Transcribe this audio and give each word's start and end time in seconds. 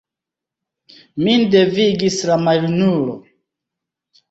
Min 1.25 1.43
devigis 1.57 2.17
la 2.33 2.41
maljunulo. 2.49 3.17